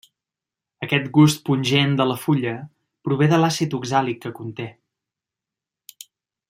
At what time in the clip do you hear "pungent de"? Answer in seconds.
1.49-2.07